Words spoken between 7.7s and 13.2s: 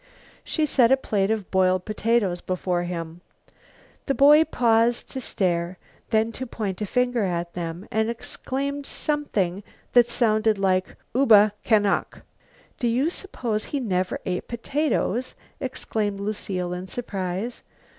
and exclaimed something that sounded like: "Uba canok." "Do you